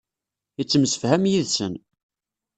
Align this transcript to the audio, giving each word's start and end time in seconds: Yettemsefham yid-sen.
Yettemsefham 0.57 1.23
yid-sen. 1.31 1.73